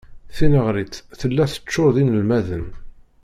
[0.35, 2.65] Tineɣrit tella teččur d inelmaden.